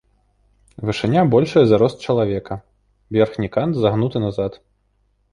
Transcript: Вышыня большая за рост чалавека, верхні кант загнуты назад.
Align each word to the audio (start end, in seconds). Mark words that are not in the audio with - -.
Вышыня 0.85 1.21
большая 1.33 1.65
за 1.71 1.77
рост 1.83 1.97
чалавека, 2.07 2.55
верхні 3.17 3.47
кант 3.57 3.77
загнуты 3.83 4.17
назад. 4.25 4.57